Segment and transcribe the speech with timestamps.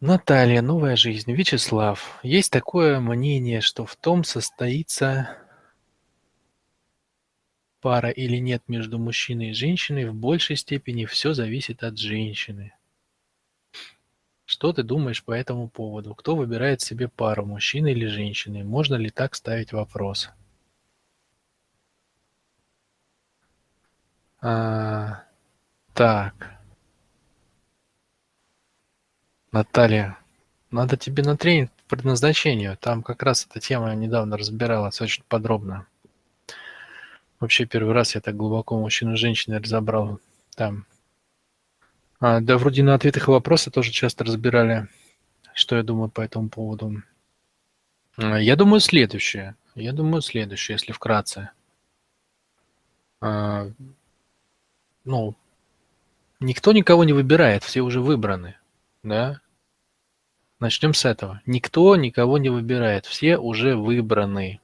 [0.00, 1.32] Наталья, новая жизнь.
[1.32, 2.20] Вячеслав.
[2.22, 5.38] Есть такое мнение, что в том состоится
[7.80, 12.74] пара или нет между мужчиной и женщиной, в большей степени все зависит от женщины.
[14.44, 16.14] Что ты думаешь по этому поводу?
[16.14, 18.64] Кто выбирает себе пару, мужчина или женщина?
[18.64, 20.30] Можно ли так ставить вопрос?
[24.42, 25.24] А,
[25.94, 26.55] так.
[29.56, 30.18] Наталья,
[30.70, 32.76] надо тебе на тренинг по предназначению.
[32.76, 35.86] Там как раз эта тема недавно разбиралась очень подробно.
[37.40, 40.20] Вообще первый раз я так глубоко мужчину и женщину разобрал
[40.54, 40.84] там.
[42.20, 44.88] А, да, вроде на ответах и вопросы тоже часто разбирали,
[45.54, 47.02] что я думаю по этому поводу.
[48.18, 49.56] А, я думаю следующее.
[49.74, 51.48] Я думаю следующее, если вкратце.
[53.22, 53.70] А,
[55.06, 55.34] ну,
[56.40, 58.56] никто никого не выбирает, все уже выбраны,
[59.02, 59.40] да?
[60.58, 61.42] Начнем с этого.
[61.44, 64.60] Никто никого не выбирает, все уже выбраны.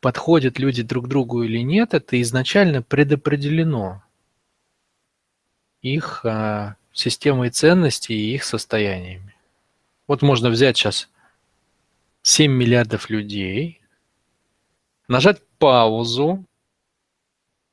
[0.00, 4.02] Подходят люди друг другу или нет, это изначально предопределено
[5.82, 9.34] их а, системой ценностей и их состояниями.
[10.08, 11.08] Вот можно взять сейчас
[12.22, 13.80] 7 миллиардов людей,
[15.06, 16.44] нажать паузу,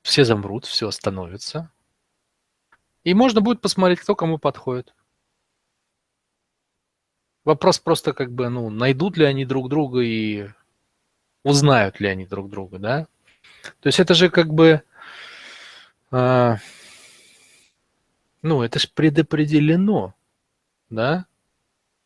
[0.03, 1.71] все замрут, все остановится,
[3.03, 4.93] и можно будет посмотреть, кто кому подходит.
[7.45, 10.49] Вопрос просто как бы, ну, найдут ли они друг друга и
[11.43, 13.07] узнают ли они друг друга, да?
[13.81, 14.81] То есть это же как бы,
[16.11, 16.55] э,
[18.41, 20.13] ну, это же предопределено,
[20.89, 21.25] да?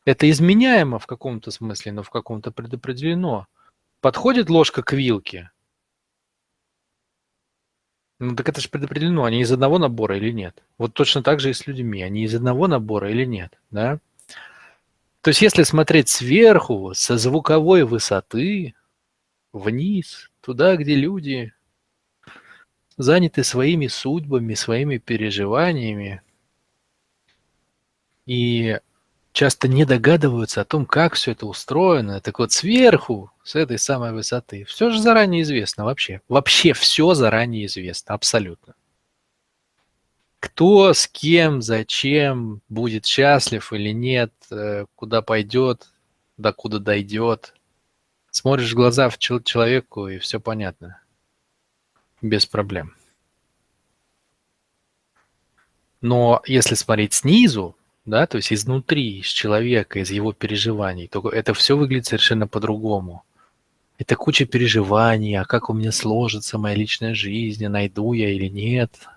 [0.06, 3.48] Это изменяемо в каком-то смысле, но в каком-то предопределено.
[4.02, 5.52] Подходит ложка к вилке?
[8.20, 10.64] Ну, так это же предопределено, они из одного набора или нет?
[10.80, 14.00] Вот точно так же и с людьми, они из одного набора или нет, да?
[15.28, 18.76] То есть если смотреть сверху, со звуковой высоты,
[19.52, 21.52] вниз, туда, где люди
[22.96, 26.22] заняты своими судьбами, своими переживаниями,
[28.26, 28.80] и
[29.34, 32.22] часто не догадываются о том, как все это устроено.
[32.22, 36.22] Так вот, сверху, с этой самой высоты, все же заранее известно вообще.
[36.30, 38.76] Вообще все заранее известно, абсолютно
[40.40, 45.90] кто с кем, зачем, будет счастлив или нет, э, куда пойдет,
[46.38, 47.56] до куда дойдет.
[48.30, 51.02] Смотришь в глаза в человеку, и все понятно.
[52.22, 52.96] Без проблем.
[56.02, 57.76] Но если смотреть снизу,
[58.06, 63.24] да, то есть изнутри, из человека, из его переживаний, то это все выглядит совершенно по-другому.
[63.98, 68.92] Это куча переживаний, а как у меня сложится моя личная жизнь, найду я или нет–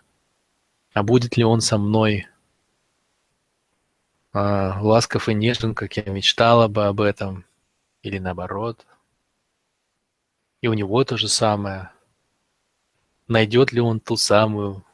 [0.93, 2.27] а будет ли он со мной
[4.33, 7.45] а, ласков и нежен, как я мечтала бы об этом,
[8.03, 8.87] или наоборот.
[10.61, 11.91] И у него то же самое.
[13.29, 14.84] Найдет ли он ту самую,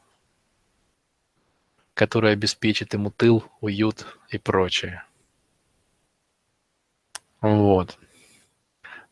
[1.93, 5.03] которая обеспечит ему тыл, уют и прочее.
[7.41, 7.97] Вот.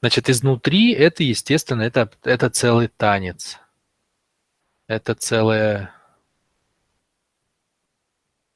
[0.02, 3.60] Значит, изнутри это, естественно, это, это целый танец.
[4.88, 5.96] Это целая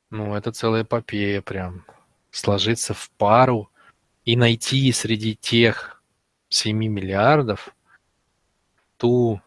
[0.09, 1.85] ну, это целая эпопея прям.
[2.31, 3.71] Сложиться в пару
[4.23, 6.01] и найти среди тех
[6.49, 7.75] 7 миллиардов
[8.97, 9.41] ту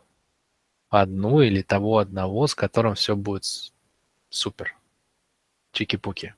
[0.89, 3.45] одну или того одного, с которым все будет
[4.31, 4.77] супер.
[5.73, 6.35] Чики-пуки.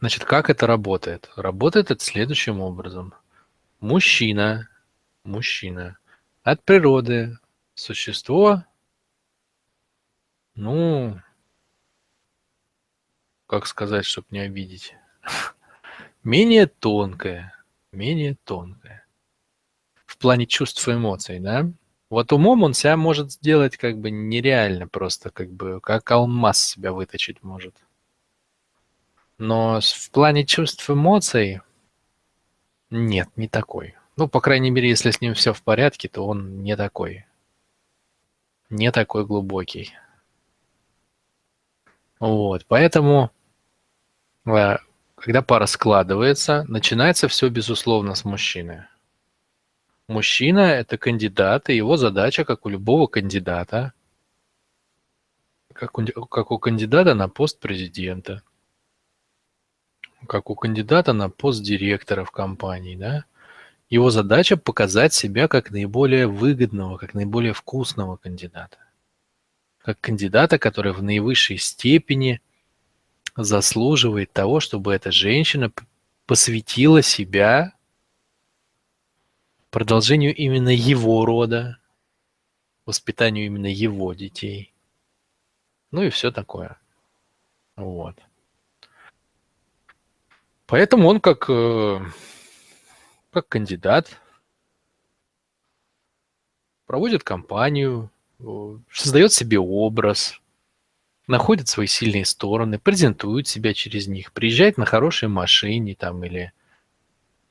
[0.00, 1.30] Значит, как это работает?
[1.36, 3.14] Работает это следующим образом.
[3.80, 4.68] Мужчина,
[5.24, 5.98] мужчина
[6.42, 7.38] от природы,
[7.74, 8.64] существо,
[10.54, 11.20] ну,
[13.48, 14.94] как сказать, чтобы не обидеть,
[16.22, 17.52] менее тонкое,
[17.90, 19.04] менее тонкое.
[20.06, 21.68] В плане чувств и эмоций, да?
[22.10, 26.92] Вот умом он себя может сделать как бы нереально просто, как бы, как алмаз себя
[26.92, 27.74] выточить может.
[29.38, 31.60] Но в плане чувств и эмоций
[32.90, 33.94] нет, не такой.
[34.16, 37.26] Ну, по крайней мере, если с ним все в порядке, то он не такой.
[38.70, 39.94] Не такой глубокий.
[42.18, 43.30] Вот, поэтому
[44.44, 48.86] когда пара складывается, начинается все, безусловно, с мужчины.
[50.08, 53.92] Мужчина– это кандидат, и его задача, как у любого кандидата,
[55.74, 58.42] как у, как у кандидата на пост президента,
[60.26, 63.24] как у кандидата на пост директора в компании, да,
[63.90, 68.78] его задача показать себя как наиболее выгодного, как наиболее вкусного кандидата.
[69.78, 72.40] Как кандидата, который в наивысшей степени
[73.44, 75.70] заслуживает того, чтобы эта женщина
[76.26, 77.72] посвятила себя
[79.70, 81.78] продолжению именно его рода,
[82.84, 84.72] воспитанию именно его детей.
[85.90, 86.78] Ну и все такое.
[87.76, 88.16] Вот.
[90.66, 92.00] Поэтому он как, э,
[93.30, 94.20] как кандидат
[96.86, 98.10] проводит кампанию,
[98.92, 100.40] создает себе образ,
[101.28, 106.52] находит свои сильные стороны, презентует себя через них, приезжает на хорошей машине там или,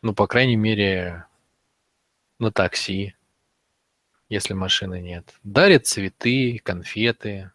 [0.02, 1.26] ну, по крайней мере,
[2.40, 3.16] на такси,
[4.28, 5.34] если машины нет.
[5.44, 7.52] Дарит цветы, конфеты,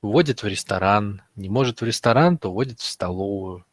[0.00, 1.22] водит в ресторан.
[1.34, 3.66] Не может в ресторан, то водит в столовую.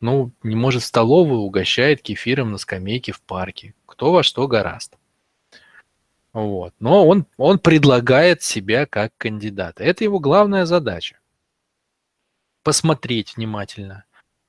[0.00, 3.74] Ну, не может в столовую, угощает кефиром на скамейке в парке.
[3.86, 4.96] Кто во что гораст.
[6.32, 6.74] Вот.
[6.78, 9.82] Но он, он предлагает себя как кандидата.
[9.82, 11.18] Это его главная задача.
[12.62, 14.04] Посмотреть внимательно,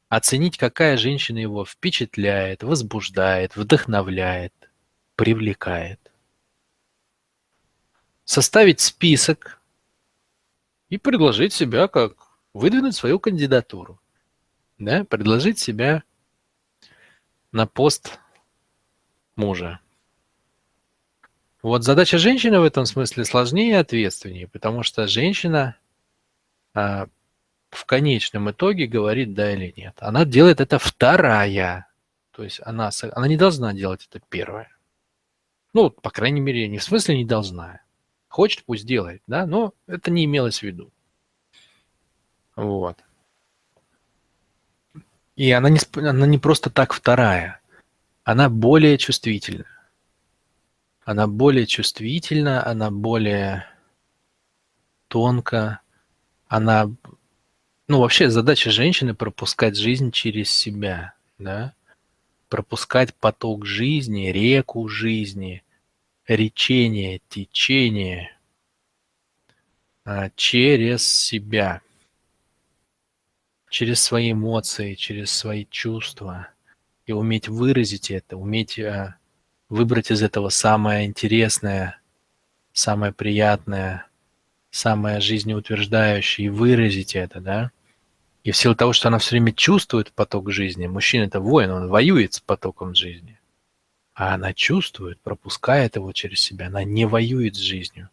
[0.10, 4.54] оценить, какая женщина его впечатляет, возбуждает, вдохновляет,
[5.16, 6.00] привлекает.
[8.26, 9.62] Составить список
[10.90, 12.16] и предложить себя как
[12.54, 14.00] выдвинуть свою кандидатуру.
[14.78, 16.04] Да, предложить себя
[17.52, 18.20] на пост
[19.36, 19.81] мужа.
[21.62, 25.76] Вот задача женщины в этом смысле сложнее и ответственнее, потому что женщина
[26.74, 27.08] а,
[27.70, 29.96] в конечном итоге говорит да или нет.
[30.00, 31.88] Она делает это вторая.
[32.32, 34.76] То есть она, она не должна делать это первая.
[35.74, 37.82] Ну, по крайней мере, не в смысле не должна.
[38.28, 40.90] Хочет, пусть делает, да, но это не имелось в виду.
[42.56, 42.98] Вот.
[45.36, 47.62] И она не, она не просто так вторая.
[48.24, 49.66] Она более чувствительна
[51.12, 53.68] она более чувствительна, она более
[55.10, 55.82] тонко,
[56.48, 56.90] она...
[57.90, 61.74] Ну, вообще задача женщины пропускать жизнь через себя, да?
[62.48, 65.64] Пропускать поток жизни, реку жизни,
[66.28, 68.38] речение, течение
[70.06, 71.82] а, через себя,
[73.70, 76.48] через свои эмоции, через свои чувства.
[77.06, 79.18] И уметь выразить это, уметь а,
[79.72, 81.98] выбрать из этого самое интересное,
[82.74, 84.06] самое приятное,
[84.70, 87.72] самое жизнеутверждающее и выразить это, да?
[88.44, 91.88] И в силу того, что она все время чувствует поток жизни, мужчина это воин, он
[91.88, 93.40] воюет с потоком жизни,
[94.14, 98.10] а она чувствует, пропускает его через себя, она не воюет с жизнью.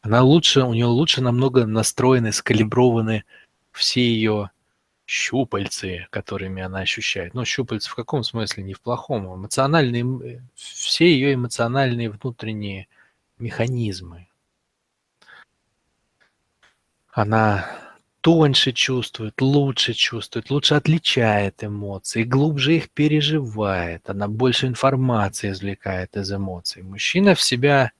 [0.00, 3.24] Она лучше, у нее лучше намного настроены, скалиброваны
[3.70, 4.50] все ее
[5.06, 7.34] щупальцы, которыми она ощущает.
[7.34, 8.64] Ну, щупальцы в каком смысле?
[8.64, 9.30] Не в плохом.
[9.30, 12.88] А эмоциональные, э, все ее эмоциональные внутренние
[13.38, 14.28] механизмы.
[17.12, 17.70] Она
[18.20, 24.10] тоньше чувствует, лучше чувствует, лучше отличает эмоции, глубже их переживает.
[24.10, 26.82] Она больше информации извлекает из эмоций.
[26.82, 27.92] Мужчина в себя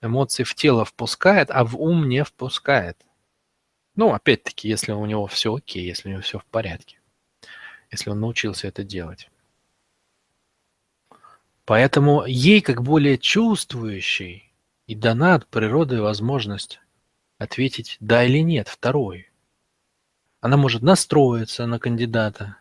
[0.00, 2.96] эмоции в тело впускает, а в ум не впускает–
[3.94, 6.98] ну, опять-таки, если у него все окей, если у него все в порядке.
[7.90, 9.28] Если он научился это делать.
[11.64, 14.52] Поэтому ей, как более чувствующей,
[14.86, 16.80] и дана от природы возможность
[17.38, 19.30] ответить «да» или «нет» второй.
[20.40, 22.56] Она может настроиться на кандидата,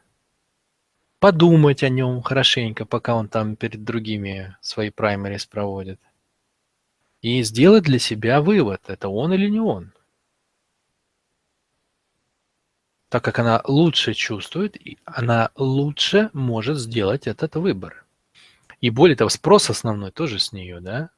[1.19, 5.99] подумать о нем хорошенько, пока он там перед другими свои праймерис проводит,
[7.21, 9.93] и сделать для себя вывод, это он или не он.
[13.11, 18.05] Так как она лучше чувствует, она лучше может сделать этот выбор.
[18.79, 21.09] И более того, спрос основной тоже с нее, да?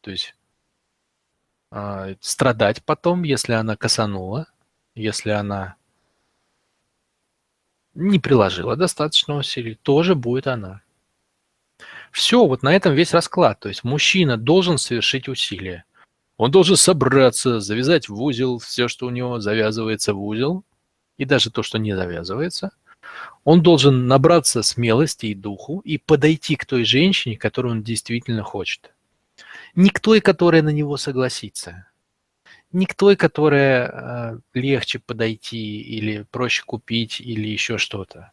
[0.00, 0.36] То есть
[1.72, 4.46] э, страдать потом, если она косанула,
[4.94, 5.74] если она
[7.94, 10.82] не приложила достаточно усилий, тоже будет она.
[12.12, 13.58] Все, вот на этом весь расклад.
[13.58, 15.84] То есть мужчина должен совершить усилия.
[16.36, 20.64] Он должен собраться, завязать в узел все, что у него завязывается в узел,
[21.20, 22.70] и даже то, что не завязывается,
[23.44, 28.94] он должен набраться смелости и духу и подойти к той женщине, которую он действительно хочет.
[29.74, 31.86] Не к той, которая на него согласится.
[32.72, 38.32] Не к той, которая э, легче подойти или проще купить или еще что-то.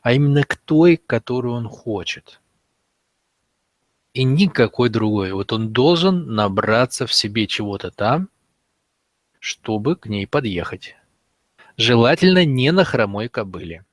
[0.00, 2.40] А именно к той, которую он хочет.
[4.14, 5.32] И никакой другой.
[5.32, 8.30] Вот он должен набраться в себе чего-то там,
[9.38, 10.96] чтобы к ней подъехать.
[11.76, 13.84] Желательно не на хромой кобыле.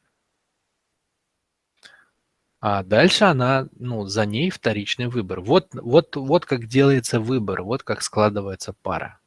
[2.62, 5.42] А дальше она, ну, за ней вторичный выбор.
[5.42, 9.20] Вот, вот, вот как делается выбор, вот как складывается пара.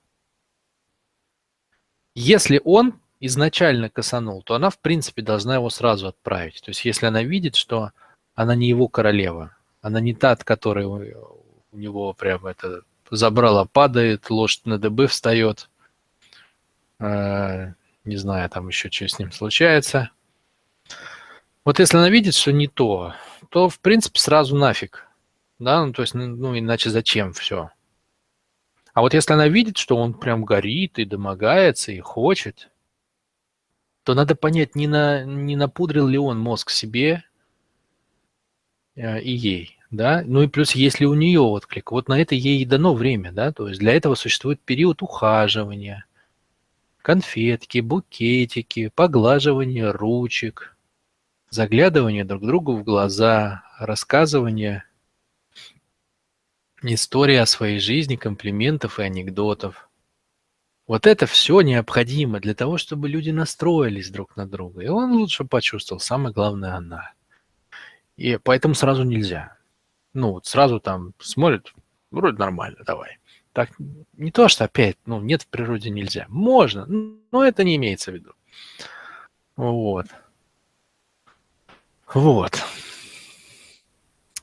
[2.15, 6.63] Если он изначально косанул, то она, в принципе, должна его сразу отправить.
[6.63, 7.91] То есть если она видит, что
[8.35, 14.31] она не его королева, она не та, от которой у него прям это забрала, падает,
[14.31, 15.69] лошадь на дыбы встает,
[17.01, 17.75] э,
[18.07, 20.11] не знаю, там еще что с ним случается.
[21.65, 23.15] Вот если она видит, что не то,
[23.51, 25.07] то, в принципе, сразу нафиг.
[25.59, 27.71] Да, ну, то есть, ну, иначе зачем все?
[28.97, 32.71] А вот если она видит, что он прям горит и домогается, и хочет,
[34.05, 37.25] то надо понять, не, на, не напудрил ли он мозг себе
[38.95, 41.93] э, и ей, да, ну и плюс, есть ли у нее отклик.
[41.93, 46.06] Вот на это ей и дано время, да, то есть для этого существует период ухаживания,
[47.07, 50.77] конфетки, букетики, поглаживание ручек,
[51.51, 54.83] заглядывание друг другу в глаза, рассказывание
[56.83, 59.89] истории о своей жизни, комплиментов и анекдотов.
[60.89, 64.83] Вот это все необходимо для того, чтобы люди настроились друг на друга.
[64.83, 67.13] И он лучше почувствовал, самое главное, она.
[68.17, 69.57] И поэтому сразу нельзя.
[70.13, 71.73] Ну, вот сразу там смотрит,
[72.11, 73.19] вроде нормально, давай.
[73.57, 73.71] Так,
[74.19, 76.27] не то, что опять, ну, нет в природе нельзя.
[76.29, 78.33] Можно, но это не имеется в виду.
[79.57, 80.05] Вот.
[82.13, 82.63] Вот.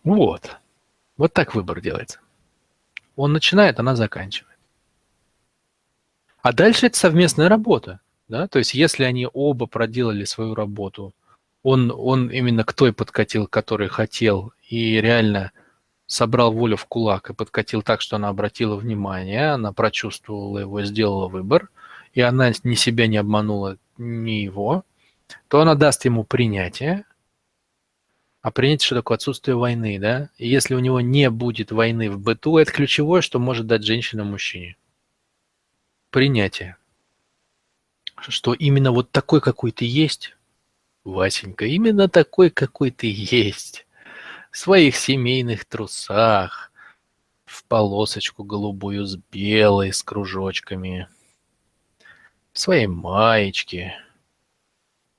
[0.04, 0.58] Вот.
[1.16, 2.22] Вот так выбор делается.
[3.16, 4.58] Он начинает, она заканчивает.
[6.42, 8.00] А дальше это совместная работа.
[8.28, 8.48] Да?
[8.48, 11.14] То есть если они оба проделали свою работу,
[11.62, 15.52] он, он именно к той подкатил, который хотел, и реально
[16.06, 21.28] собрал волю в кулак и подкатил так, что она обратила внимание, она прочувствовала его, сделала
[21.28, 21.70] выбор,
[22.14, 24.84] и она ни себя не обманула, ни его,
[25.48, 27.06] то она даст ему принятие,
[28.42, 30.30] а принятие, что такое отсутствие войны, да?
[30.38, 34.26] И если у него не будет войны в быту, это ключевое, что может дать женщина
[34.26, 34.76] мужчине.
[36.10, 36.76] Принятие.
[38.20, 40.36] Что именно вот такой, какой ты есть,
[41.06, 43.88] Васенька, именно такой, какой ты есть.
[44.54, 46.72] Своих семейных трусах,
[47.44, 51.10] в полосочку голубую с белой, с кружочками,
[52.54, 53.96] в своей маечке,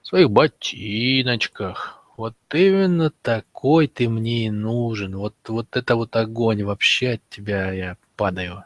[0.00, 5.16] в своих ботиночках, вот именно такой ты мне и нужен.
[5.16, 6.62] Вот, вот это вот огонь.
[6.62, 8.64] Вообще от тебя я падаю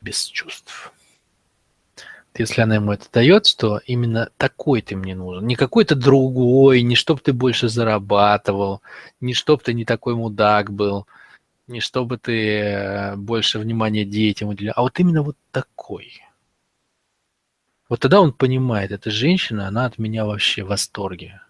[0.00, 0.92] без чувств.
[2.38, 6.94] Если она ему это дает, что именно такой ты мне нужен, не какой-то другой, не
[6.94, 8.82] чтоб ты больше зарабатывал,
[9.20, 11.06] не чтоб ты не такой мудак был,
[11.66, 16.20] не чтобы ты э, больше внимания детям уделял, а вот именно вот такой.
[17.88, 21.40] Вот тогда он понимает, эта женщина, она от меня вообще в восторге.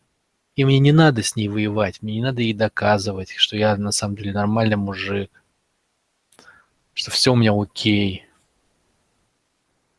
[0.55, 3.93] И мне не надо с ней воевать, мне не надо ей доказывать, что я на
[3.93, 5.31] самом деле нормальный мужик,
[6.95, 8.26] что все у меня окей.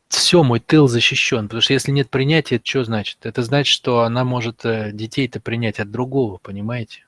[0.08, 3.26] Все, мой тыл защищен, потому что если нет принятия, это что значит?
[3.26, 7.06] Это значит, что она может э, детей-то принять от другого, понимаете?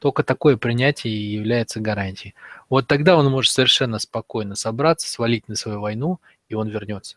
[0.00, 2.34] Только такое принятие и является гарантией.
[2.68, 7.16] Вот тогда он может совершенно спокойно собраться, свалить на свою войну, и он вернется.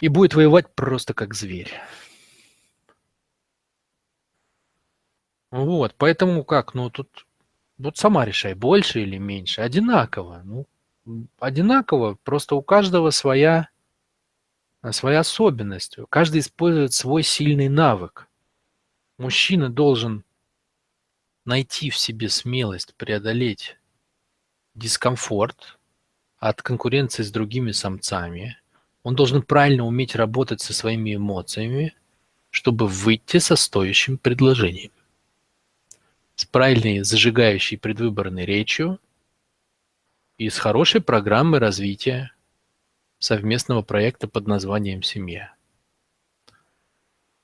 [0.00, 1.72] И будет воевать просто как зверь.
[5.50, 7.26] Вот, поэтому как, ну тут
[7.78, 9.60] вот сама решай, больше или меньше.
[9.60, 10.42] Одинаково.
[10.44, 10.66] Ну,
[11.38, 13.68] одинаково, просто у каждого своя,
[14.90, 15.98] своя особенность.
[16.10, 18.28] Каждый использует свой сильный навык.
[19.18, 20.24] Мужчина должен
[21.44, 23.76] найти в себе смелость преодолеть
[24.74, 25.78] дискомфорт
[26.38, 28.58] от конкуренции с другими самцами.
[29.02, 31.94] Он должен правильно уметь работать со своими эмоциями,
[32.50, 34.92] чтобы выйти со стоящим предложением
[36.38, 39.00] с правильной зажигающей предвыборной речью
[40.38, 42.32] и с хорошей программой развития
[43.18, 45.52] совместного проекта под названием «Семья».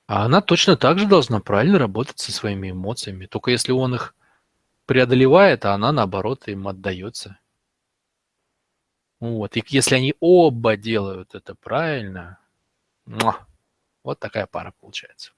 [0.07, 3.25] А она точно так же должна правильно работать со своими эмоциями.
[3.25, 4.15] Только если он их
[4.85, 7.39] преодолевает, а она, наоборот, им отдается.
[9.19, 9.57] Вот.
[9.57, 12.39] И если они оба делают это правильно,
[13.05, 15.31] вот такая пара получается.